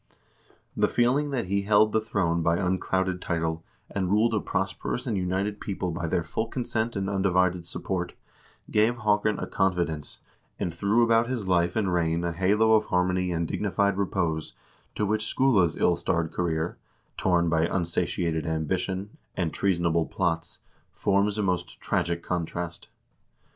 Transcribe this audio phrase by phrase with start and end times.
[0.75, 5.15] The feeling that he held the throne by unclouded title, and ruled a prosperous and
[5.15, 8.15] united people by their full consent and undivided support,
[8.71, 10.19] gave Haakon a confidence,
[10.59, 14.53] and threw about his life and reign a halo of harmony and dignified repose
[14.95, 16.79] to which Skule's ill starred career,
[17.15, 20.57] torn by unsatiated ambition and treasonable plots,
[20.91, 22.87] forms a most tragic contrast.